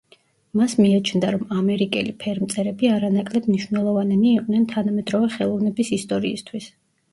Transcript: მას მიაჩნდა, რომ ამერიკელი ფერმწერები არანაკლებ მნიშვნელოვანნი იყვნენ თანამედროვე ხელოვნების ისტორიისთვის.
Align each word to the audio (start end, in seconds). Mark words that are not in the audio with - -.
მას 0.59 0.71
მიაჩნდა, 0.77 1.29
რომ 1.35 1.43
ამერიკელი 1.63 2.15
ფერმწერები 2.23 2.91
არანაკლებ 2.95 3.51
მნიშვნელოვანნი 3.53 4.33
იყვნენ 4.33 4.67
თანამედროვე 4.75 5.33
ხელოვნების 5.39 5.95
ისტორიისთვის. 6.03 6.75